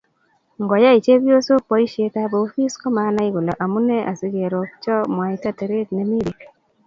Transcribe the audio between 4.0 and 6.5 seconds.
asikerongcho mwaita teret nemi bek